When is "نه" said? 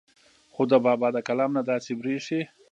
1.57-1.63